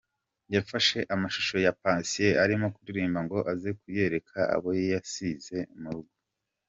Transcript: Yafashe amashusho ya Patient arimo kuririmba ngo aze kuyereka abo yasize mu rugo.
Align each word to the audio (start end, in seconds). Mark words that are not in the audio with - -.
Yafashe 0.55 0.99
amashusho 1.15 1.55
ya 1.65 1.73
Patient 1.81 2.35
arimo 2.45 2.67
kuririmba 2.75 3.19
ngo 3.25 3.37
aze 3.51 3.69
kuyereka 3.79 4.37
abo 4.55 4.69
yasize 4.91 5.57
mu 5.81 5.89
rugo. 5.95 6.13